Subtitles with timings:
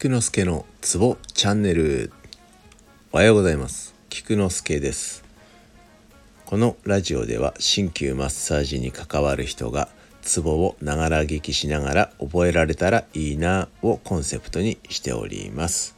[0.00, 2.10] 菊之助のツボチャンネル。
[3.12, 3.94] おはようございます。
[4.08, 5.22] 菊之助です。
[6.46, 9.90] このラジオでは鍼灸マッサージに関わる人が
[10.22, 15.94] ツボをながら聞きしながら覚えられたらいいなをコンセプトにしております。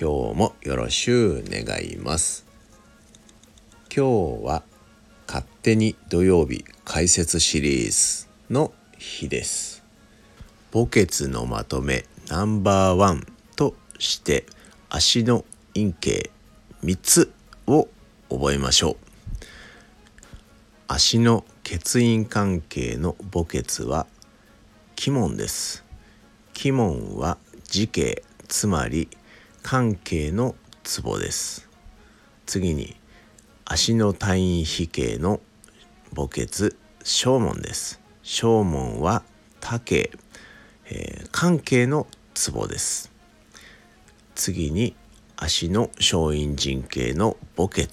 [0.00, 2.46] 今日もよろしゅう願います。
[3.94, 4.62] 今日は
[5.26, 9.82] 勝手に土曜日解説シリーズの日です。
[10.72, 14.46] 墓穴のまとめナンバーワンとして
[14.90, 15.44] 足の
[15.74, 16.30] 陰茎
[16.82, 17.32] 3つ
[17.68, 17.88] を
[18.28, 18.96] 覚えましょう。
[20.88, 24.06] 足の血印関係の墓穴は
[25.00, 25.84] 鬼門です。
[26.60, 29.08] 鬼門は時系つまり
[29.62, 31.68] 関係のツボです。
[32.44, 32.96] 次に
[33.64, 35.40] 足の単位比形の
[36.14, 36.72] 墓穴
[37.04, 38.00] 小門です。
[38.24, 39.22] 小門は
[39.60, 40.10] 多形
[40.88, 43.10] えー、関係のツボです。
[44.34, 44.94] 次に
[45.36, 47.88] 足の小陰陣形の墓穴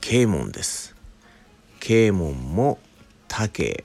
[0.00, 0.94] 啓門です。
[1.80, 2.78] 啓門も
[3.28, 3.84] 多形、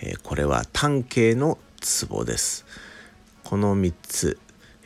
[0.00, 2.64] えー、これは単形のツボです。
[3.44, 4.38] この3つ、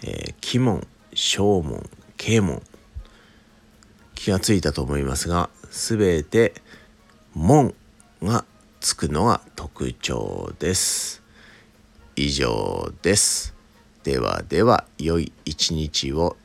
[0.02, 2.62] えー、鬼門小門啓門。
[4.14, 6.54] 気がついたと思いますが全て
[7.34, 7.74] 門
[8.22, 8.44] が
[8.80, 11.25] つくのが特徴です。
[12.16, 13.54] 以上です。
[14.02, 16.36] ではでは良い一日を。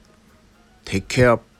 [0.86, 1.51] Take care!